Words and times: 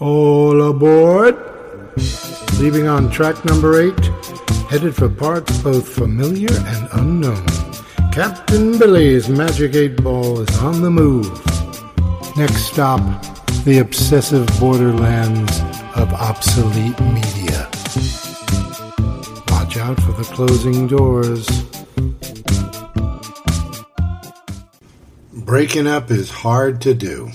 All 0.00 0.60
aboard! 0.60 1.36
Leaving 2.58 2.88
on 2.88 3.12
track 3.12 3.44
number 3.44 3.80
eight, 3.80 4.06
headed 4.68 4.92
for 4.92 5.08
parts 5.08 5.56
both 5.62 5.88
familiar 5.88 6.50
and 6.50 6.88
unknown. 6.94 7.46
Captain 8.10 8.76
Billy's 8.76 9.28
Magic 9.28 9.76
8 9.76 10.02
Ball 10.02 10.40
is 10.40 10.58
on 10.58 10.82
the 10.82 10.90
move. 10.90 11.30
Next 12.36 12.64
stop, 12.64 12.98
the 13.62 13.78
obsessive 13.78 14.48
borderlands 14.58 15.60
of 15.94 16.12
obsolete 16.12 16.98
media. 16.98 17.70
Watch 19.46 19.76
out 19.76 20.00
for 20.02 20.10
the 20.10 20.28
closing 20.32 20.88
doors. 20.88 21.46
Breaking 25.32 25.86
up 25.86 26.10
is 26.10 26.30
hard 26.30 26.80
to 26.80 26.94
do. 26.94 27.30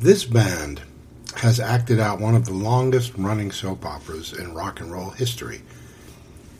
This 0.00 0.26
band 0.26 0.82
has 1.44 1.60
acted 1.60 2.00
out 2.00 2.18
one 2.18 2.34
of 2.34 2.46
the 2.46 2.54
longest 2.54 3.12
running 3.18 3.52
soap 3.52 3.84
operas 3.84 4.32
in 4.32 4.54
rock 4.54 4.80
and 4.80 4.90
roll 4.90 5.10
history. 5.10 5.60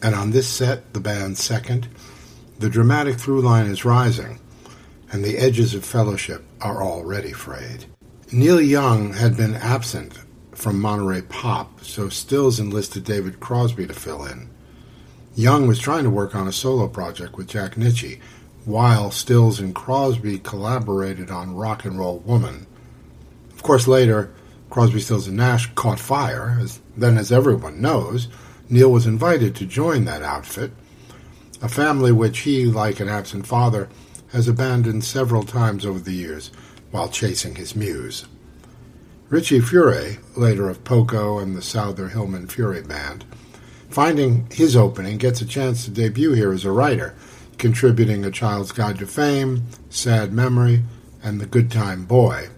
And 0.03 0.15
on 0.15 0.31
this 0.31 0.47
set, 0.47 0.93
the 0.93 1.01
band's 1.01 1.43
second, 1.43 1.89
the 2.59 2.69
dramatic 2.69 3.17
through 3.19 3.41
line 3.41 3.65
is 3.65 3.87
rising, 3.87 4.41
and 5.11 5.25
the 5.25 5.39
edges 5.39 5.73
of 5.73 5.87
fellowship 5.87 6.45
are 6.61 6.83
already 6.83 7.33
frayed. 7.33 7.87
Neil 8.31 8.61
Young 8.61 9.15
had 9.15 9.39
been 9.39 9.55
absent 9.55 10.19
from 10.53 10.83
Monterey 10.83 11.23
Pop, 11.23 11.83
so 11.83 12.11
Stills 12.11 12.61
enlisted 12.61 13.05
David 13.05 13.41
Crosby 13.41 13.87
to 13.87 13.95
fill 13.95 14.27
in. 14.27 14.51
Young 15.35 15.67
was 15.67 15.79
trying 15.79 16.05
to 16.05 16.11
work 16.11 16.35
on 16.35 16.47
a 16.47 16.53
solo 16.53 16.89
project 16.89 17.39
with 17.39 17.49
Jack 17.49 17.77
Nitzsche, 17.77 18.21
while 18.67 19.11
Stills 19.11 19.61
and 19.61 19.75
Crosby 19.75 20.41
collaborated 20.41 21.31
on 21.31 21.57
Rock 21.57 21.87
and 21.87 21.99
Roll 21.99 22.19
Woman. 22.19 22.67
Of 23.55 23.63
course, 23.63 23.89
later, 23.89 24.31
Crosby, 24.75 24.99
Stills, 24.99 25.29
and 25.29 25.37
Nash 25.37 25.73
caught 25.77 26.01
fire. 26.01 26.59
As, 26.61 26.81
then, 26.97 27.17
as 27.17 27.31
everyone 27.31 27.81
knows, 27.81 28.27
Neil 28.69 28.91
was 28.91 29.07
invited 29.07 29.55
to 29.55 29.67
join 29.67 30.05
that 30.05 30.25
outfit, 30.25 30.73
a 31.63 31.69
family 31.69 32.11
which 32.11 32.41
he, 32.41 32.65
like 32.65 32.99
an 32.99 33.09
absent 33.09 33.47
father, 33.47 33.89
has 34.33 34.49
abandoned 34.49 35.05
several 35.05 35.45
times 35.45 35.87
over 35.87 36.01
the 36.01 36.11
years 36.11 36.51
while 36.91 37.09
chasing 37.09 37.55
his 37.55 37.77
muse. 37.77 38.25
Richie 39.29 39.61
Furay, 39.61 40.19
later 40.37 40.69
of 40.69 40.83
Poco 40.83 41.39
and 41.39 41.55
the 41.55 41.63
Souther 41.63 42.09
Hillman 42.09 42.49
Furay 42.49 42.83
Band, 42.83 43.25
finding 43.91 44.49
his 44.51 44.77
opening, 44.77 45.19
gets 45.19 45.41
a 45.41 45.47
chance 45.47 45.85
to 45.85 45.93
debut 45.93 46.33
here 46.33 46.53
as 46.53 46.65
a 46.65 46.73
writer, 46.73 47.15
contributing 47.59 48.25
A 48.25 48.31
Child's 48.33 48.73
Guide 48.73 48.99
to 48.99 49.07
Fame, 49.07 49.69
Sad 49.89 50.33
Memory, 50.33 50.83
and 51.23 51.41
The 51.41 51.47
Good 51.47 51.71
Time 51.71 52.07
Boy. 52.07 52.49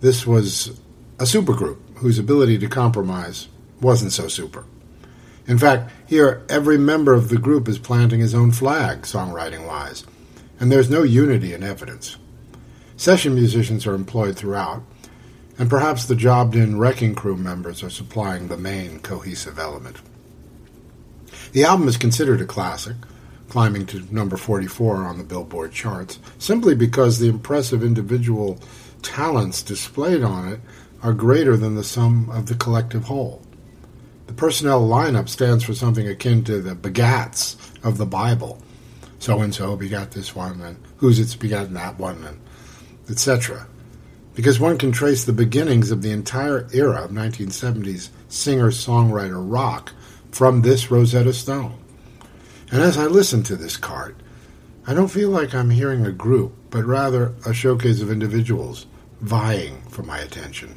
This 0.00 0.26
was 0.26 0.80
a 1.20 1.24
supergroup 1.24 1.76
whose 1.96 2.18
ability 2.18 2.56
to 2.56 2.66
compromise 2.66 3.46
wasn't 3.82 4.10
so 4.10 4.26
super. 4.26 4.64
In 5.46 5.58
fact, 5.58 5.92
here 6.06 6.42
every 6.48 6.78
member 6.78 7.12
of 7.12 7.28
the 7.28 7.36
group 7.36 7.68
is 7.68 7.78
planting 7.78 8.20
his 8.20 8.34
own 8.34 8.52
flag, 8.52 9.02
songwriting 9.02 9.66
wise, 9.66 10.06
and 10.58 10.72
there's 10.72 10.88
no 10.88 11.02
unity 11.02 11.52
in 11.52 11.62
evidence. 11.62 12.16
Session 12.96 13.34
musicians 13.34 13.86
are 13.86 13.94
employed 13.94 14.34
throughout, 14.34 14.82
and 15.58 15.68
perhaps 15.68 16.06
the 16.06 16.16
jobbed 16.16 16.56
in 16.56 16.78
wrecking 16.78 17.14
crew 17.14 17.36
members 17.36 17.82
are 17.82 17.90
supplying 17.90 18.48
the 18.48 18.56
main 18.56 18.98
cohesive 19.00 19.58
element. 19.58 19.96
The 21.52 21.64
album 21.64 21.86
is 21.86 21.98
considered 21.98 22.40
a 22.40 22.46
classic, 22.46 22.96
climbing 23.50 23.84
to 23.86 24.14
number 24.14 24.38
44 24.38 24.96
on 25.04 25.18
the 25.18 25.24
Billboard 25.24 25.72
charts, 25.72 26.18
simply 26.38 26.74
because 26.74 27.18
the 27.18 27.28
impressive 27.28 27.84
individual 27.84 28.58
talents 29.02 29.62
displayed 29.62 30.22
on 30.22 30.48
it 30.48 30.60
are 31.02 31.12
greater 31.12 31.56
than 31.56 31.74
the 31.74 31.84
sum 31.84 32.28
of 32.30 32.46
the 32.46 32.54
collective 32.54 33.04
whole. 33.04 33.42
The 34.26 34.34
personnel 34.34 34.86
lineup 34.86 35.28
stands 35.28 35.64
for 35.64 35.74
something 35.74 36.06
akin 36.06 36.44
to 36.44 36.60
the 36.60 36.76
begats 36.76 37.56
of 37.82 37.98
the 37.98 38.06
Bible. 38.06 38.62
So 39.18 39.40
and 39.40 39.54
so 39.54 39.76
begat 39.76 40.12
this 40.12 40.34
one, 40.34 40.60
and 40.60 40.76
who's 40.98 41.18
it's 41.18 41.34
begotten 41.34 41.74
that 41.74 41.98
one, 41.98 42.24
and 42.24 42.40
etc. 43.10 43.66
Because 44.34 44.60
one 44.60 44.78
can 44.78 44.92
trace 44.92 45.24
the 45.24 45.32
beginnings 45.32 45.90
of 45.90 46.02
the 46.02 46.12
entire 46.12 46.68
era 46.72 47.04
of 47.04 47.10
1970s 47.10 48.10
singer 48.28 48.70
songwriter 48.70 49.42
rock 49.44 49.92
from 50.30 50.62
this 50.62 50.90
Rosetta 50.90 51.32
Stone. 51.32 51.78
And 52.70 52.80
as 52.80 52.96
I 52.96 53.06
listen 53.06 53.42
to 53.44 53.56
this 53.56 53.76
cart, 53.76 54.16
I 54.86 54.94
don't 54.94 55.08
feel 55.08 55.30
like 55.30 55.54
I'm 55.54 55.70
hearing 55.70 56.06
a 56.06 56.12
group, 56.12 56.54
but 56.70 56.84
rather 56.84 57.34
a 57.44 57.52
showcase 57.52 58.00
of 58.00 58.10
individuals 58.10 58.86
vying 59.20 59.82
for 59.90 60.02
my 60.02 60.18
attention. 60.18 60.76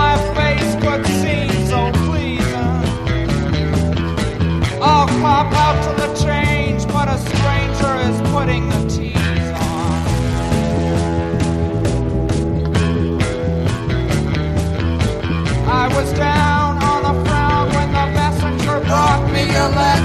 brought 19.69 19.95
me 19.95 20.00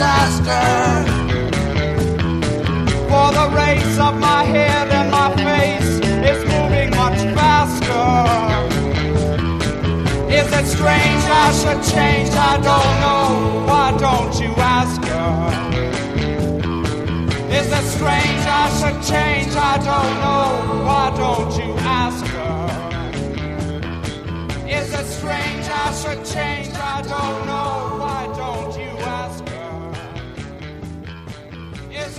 disaster. 0.00 0.64
For 3.10 3.28
the 3.38 3.48
race 3.54 3.98
of 3.98 4.18
my 4.18 4.44
head 4.44 4.88
and 4.88 5.10
my 5.10 5.28
face 5.36 5.92
is 6.30 6.40
moving 6.52 6.90
much 7.02 7.20
faster. 7.36 8.08
Is 10.38 10.48
it 10.58 10.66
strange 10.76 11.24
I 11.44 11.48
should 11.60 11.82
change? 11.94 12.30
I 12.30 12.56
don't 12.68 12.94
know. 13.04 13.26
Why 13.68 13.88
don't 13.98 14.34
you 14.40 14.52
ask 14.78 15.02
her? 15.12 15.34
Is 17.58 17.68
it 17.78 17.86
strange 17.96 18.44
I 18.62 18.66
should 18.78 19.00
change? 19.12 19.52
I 19.54 19.76
don't 19.90 20.14
know. 20.24 20.48
Why 20.88 21.06
don't 21.22 21.52
you 21.60 21.70
ask 22.00 22.24
her? 22.36 22.56
Is 24.66 24.94
it 24.94 25.06
strange 25.18 25.66
I 25.68 25.92
should 26.00 26.24
change? 26.24 26.74
I 26.74 27.02
don't 27.02 27.46
know. 27.46 27.99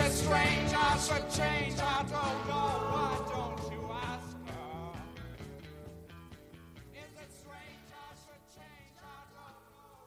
Is 0.02 0.08
it 0.08 0.14
strange 0.26 0.74
I 0.74 0.98
should 0.98 1.30
change? 1.30 1.80
I 1.80 2.02
don't 2.02 2.40
know. 2.48 2.70
Why 2.92 3.12
don't 3.32 3.62
you 3.72 3.82
ask 4.10 4.34
her? 4.48 4.94
Is 7.04 7.14
it 7.24 7.32
strange 7.42 7.90
I 7.94 8.10
should 8.24 8.44
change? 8.58 8.98
I 8.98 9.22
don't 9.38 9.58
know. 9.76 10.02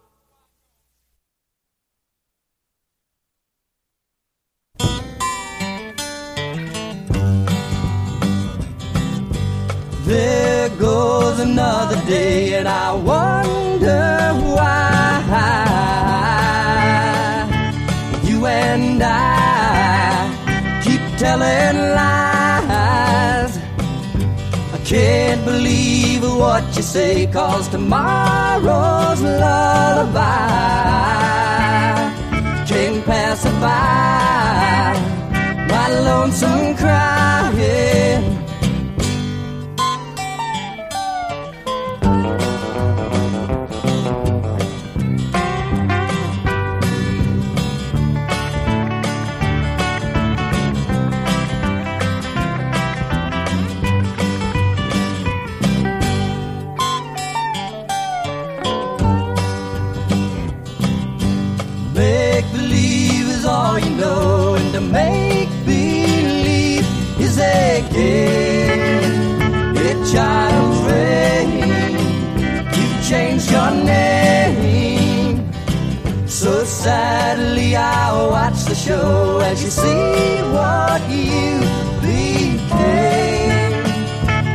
There 10.06 10.68
goes 10.70 11.38
another 11.38 12.00
day, 12.06 12.54
and 12.54 12.66
I 12.68 12.92
wonder 12.94 14.32
why 14.54 15.22
telling 21.34 21.78
lies. 21.98 23.58
I 24.72 24.78
can't 24.84 25.44
believe 25.44 26.22
what 26.22 26.64
you 26.76 26.82
say, 26.82 27.26
cause 27.26 27.68
tomorrow's 27.68 29.20
lullaby 29.20 30.44
can't 32.68 33.04
pass 33.04 33.44
by. 33.64 34.94
My 35.68 35.88
lonesome 36.08 36.76
crying. 36.76 38.43
Sadly, 77.74 77.76
I 77.76 78.26
watch 78.30 78.64
the 78.64 78.74
show 78.74 79.38
as 79.40 79.62
you 79.62 79.70
see 79.70 80.42
what 80.52 81.00
you 81.10 81.60
became. 82.00 83.84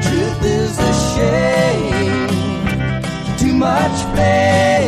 Truth 0.01 0.43
is 0.43 0.79
a 0.79 0.93
shame. 1.13 2.29
Too 3.37 3.53
much 3.53 4.15
blame. 4.15 4.78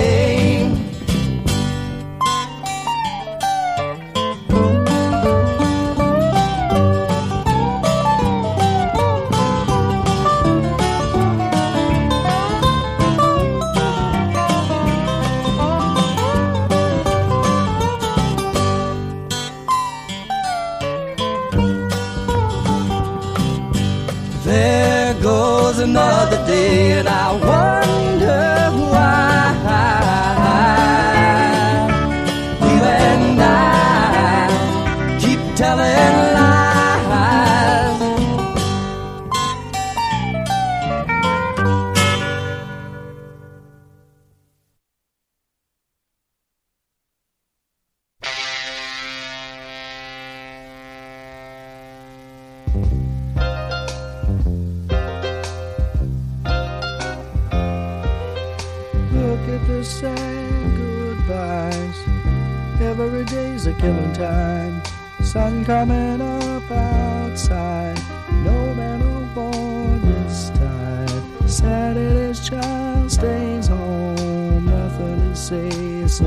Say 75.52 76.08
so 76.08 76.24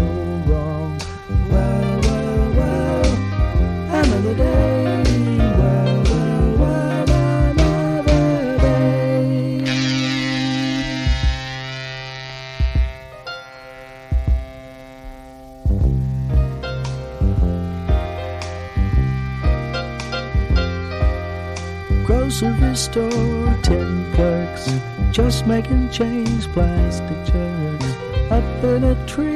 wrong. 0.46 0.98
Well, 1.50 2.00
well, 2.02 2.52
well. 2.58 3.06
Another 4.00 4.34
day. 4.34 4.98
Well, 5.58 6.02
well, 6.10 6.56
well. 6.60 7.08
Another 7.88 8.58
day. 8.58 8.84
Grocery 22.04 22.76
store, 22.76 23.58
tin 23.62 24.12
clerks, 24.12 24.68
just 25.12 25.46
making 25.46 25.88
change, 25.88 26.46
jerks. 26.54 27.03
In 28.74 28.82
a 28.82 29.06
tree, 29.06 29.33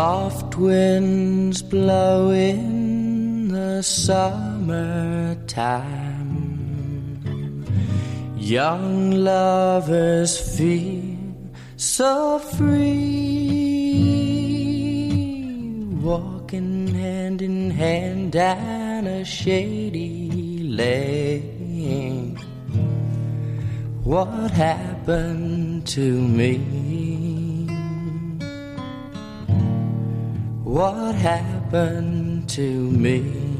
Soft 0.00 0.56
winds 0.56 1.60
blow 1.60 2.30
in 2.30 3.48
the 3.48 3.82
summertime. 3.82 4.78
Young 8.38 9.10
lovers 9.10 10.32
feel 10.56 11.04
so 11.76 12.38
free, 12.38 12.78
walking 16.00 16.86
hand 16.94 17.42
in 17.42 17.70
hand 17.70 18.32
down 18.32 19.06
a 19.06 19.22
shady 19.22 20.62
lane. 20.62 22.36
What 24.02 24.50
happened 24.50 25.86
to 25.88 26.22
me? 26.38 27.39
What 30.70 31.16
happened 31.16 32.48
to 32.50 32.62
me? 32.62 33.59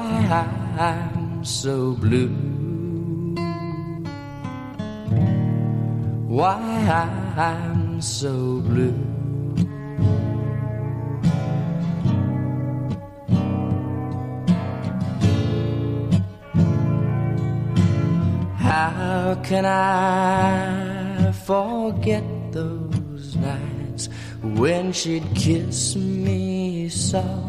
I'm 0.00 1.44
so 1.44 1.92
blue. 1.94 2.28
Why 6.28 6.60
I'm 7.36 8.00
so 8.00 8.60
blue. 8.60 8.94
How 18.56 19.40
can 19.42 19.64
I 19.64 21.32
forget 21.44 22.24
those 22.52 23.34
nights 23.36 24.08
when 24.42 24.92
she'd 24.92 25.26
kiss 25.34 25.96
me 25.96 26.88
soft 26.88 27.47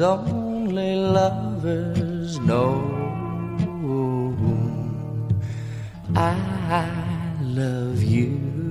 only 0.00 0.96
lovers 0.96 2.38
know? 2.40 2.98
I 6.14 7.36
love 7.42 8.02
you. 8.02 8.67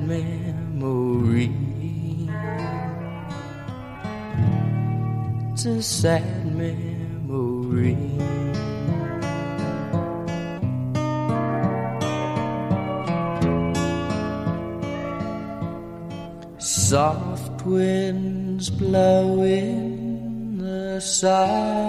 Memory. 0.00 1.50
It's 5.52 5.66
a 5.66 5.82
sad 5.82 6.46
memory. 6.56 7.96
Soft 16.58 17.64
winds 17.66 18.70
blow 18.70 19.42
in 19.42 20.58
the 20.58 21.00
summertime. 21.00 21.79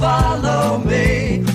Follow 0.00 0.78
me. 0.78 1.47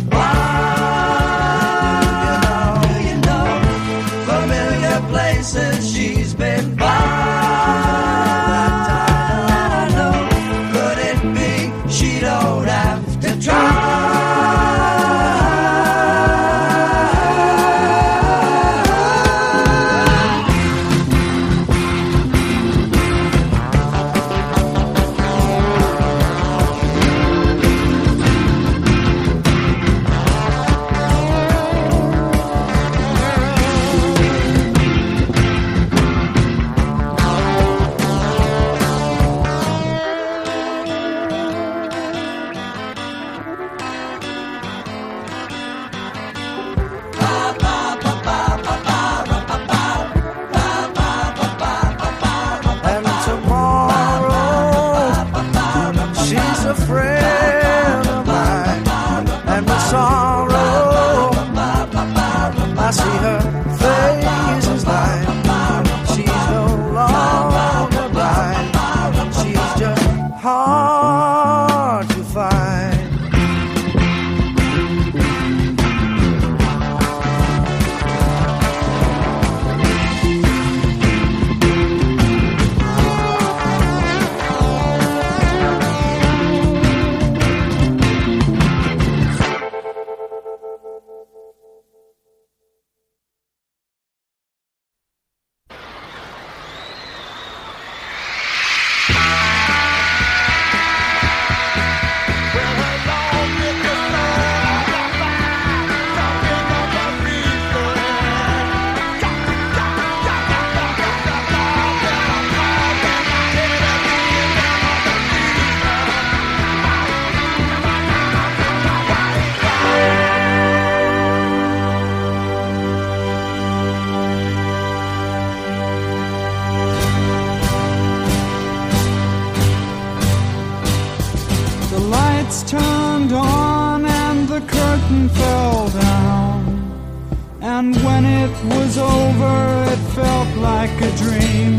Was 138.75 138.97
over, 138.97 139.85
it 139.93 140.03
felt 140.13 140.57
like 140.57 140.95
a 141.01 141.11
dream. 141.17 141.77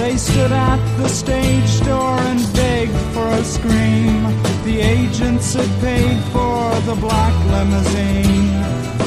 They 0.00 0.16
stood 0.16 0.52
at 0.52 0.80
the 0.98 1.08
stage 1.08 1.80
door 1.80 2.18
and 2.30 2.40
begged 2.52 2.96
for 3.14 3.26
a 3.28 3.44
scream. 3.44 4.22
The 4.64 4.80
agents 4.80 5.54
had 5.54 5.70
paid 5.80 6.18
for 6.34 6.62
the 6.88 6.96
black 7.00 7.34
limousine 7.52 8.52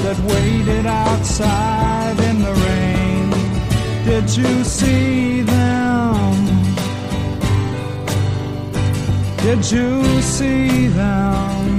that 0.03 0.17
waited 0.33 0.85
outside 0.85 2.19
in 2.29 2.41
the 2.41 2.53
rain. 2.67 3.29
Did 4.05 4.27
you 4.35 4.63
see 4.63 5.41
them? 5.41 6.33
Did 9.37 9.71
you 9.71 10.21
see 10.21 10.87
them? 10.87 11.78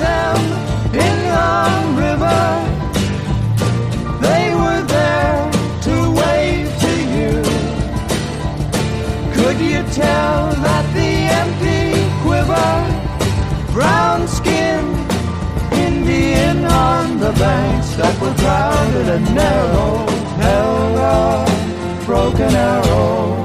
them 0.00 0.40
in 1.04 1.16
Young 1.34 1.82
River. 2.04 2.42
They 4.26 4.44
were 4.62 4.82
there 4.96 5.40
to 5.86 5.94
wave 6.20 6.68
to 6.84 6.92
you. 7.16 7.32
Could 9.36 9.58
you 9.60 9.82
tell 9.92 10.36
that 10.66 10.84
the 10.98 11.12
empty 11.40 11.84
quiver, 12.22 12.72
brown 13.72 14.26
skin, 14.26 14.82
Indian 15.86 16.64
on 16.64 17.18
the 17.18 17.32
banks 17.32 17.90
that 18.00 18.14
were 18.22 18.34
crowded 18.42 19.08
and 19.16 19.26
narrow, 19.34 20.06
held 20.44 20.96
a 20.96 22.04
broken 22.06 22.52
arrow? 22.54 23.39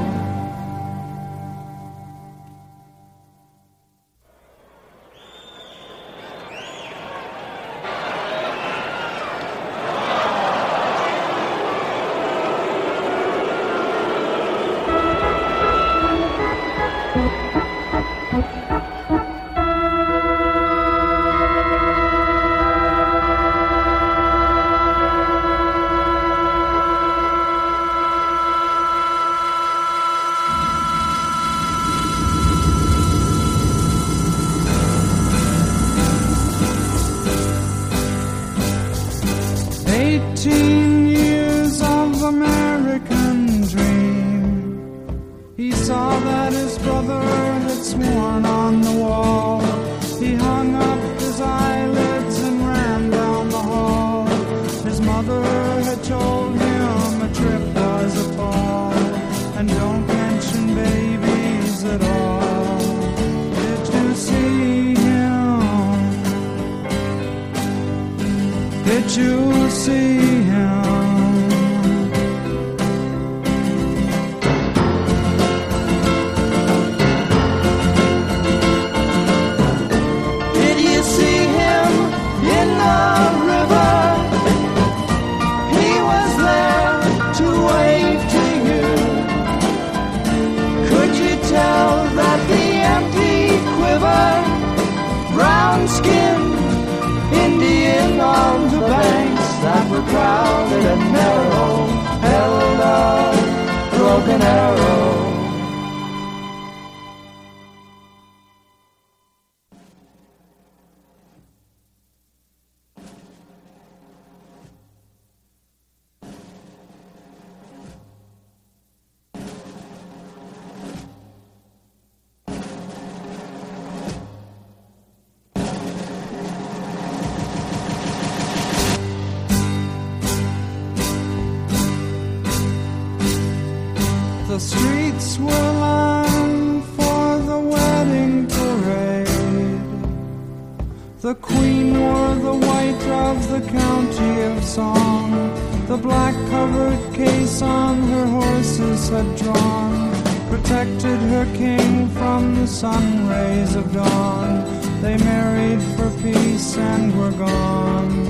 The 146.26 146.32
black 146.32 146.50
covered 146.50 147.14
caisson 147.14 148.02
her 148.10 148.26
horses 148.26 149.10
had 149.10 149.36
drawn 149.36 150.12
protected 150.50 151.20
her 151.30 151.46
king 151.56 152.10
from 152.10 152.56
the 152.56 152.66
sun 152.66 153.28
rays 153.28 153.76
of 153.76 153.94
dawn. 153.94 154.64
They 155.02 155.18
married 155.18 155.84
for 155.96 156.10
peace 156.24 156.78
and 156.78 157.16
were 157.16 157.32
gone. 157.32 158.26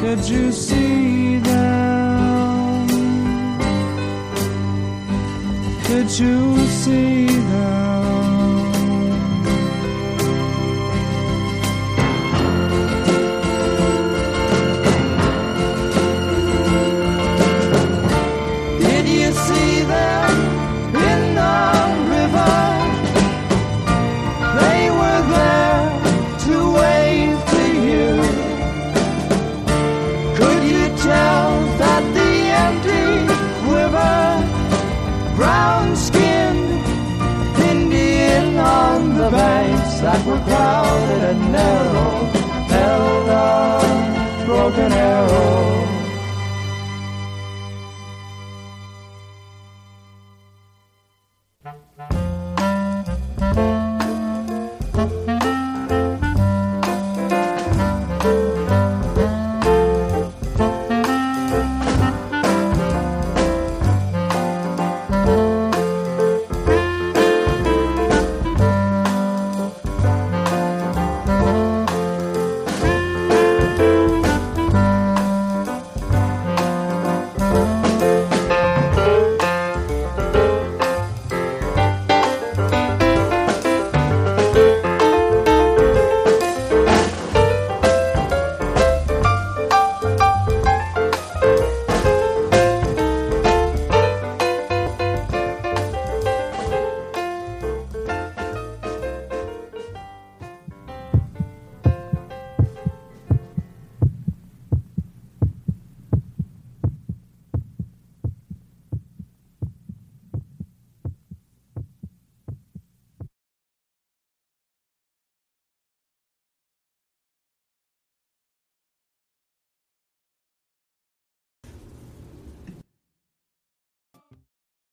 Did 0.00 0.28
you 0.28 0.52
see 0.52 1.38
them? 1.38 2.86
Did 5.88 6.18
you 6.20 6.66
see 6.68 7.26
them? 7.26 7.87